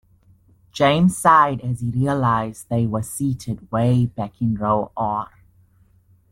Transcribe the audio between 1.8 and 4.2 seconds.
he realized they were seated way